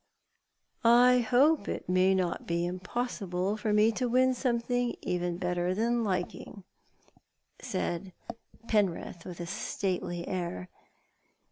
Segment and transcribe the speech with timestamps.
[1.11, 6.03] "I hope it may not be impossible for me to win something even better than
[6.03, 6.63] liking,"
[7.61, 8.11] said
[8.67, 10.69] Penrith, with a stately air.